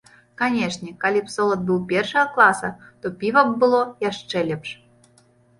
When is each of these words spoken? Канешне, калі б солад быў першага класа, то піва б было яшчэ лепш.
Канешне, 0.41 0.93
калі 1.03 1.21
б 1.27 1.33
солад 1.33 1.61
быў 1.67 1.83
першага 1.91 2.23
класа, 2.39 2.71
то 3.05 3.13
піва 3.21 3.45
б 3.51 3.55
было 3.65 3.81
яшчэ 4.09 4.37
лепш. 4.49 4.69